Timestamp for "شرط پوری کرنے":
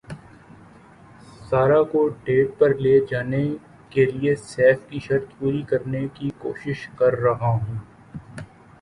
4.99-6.05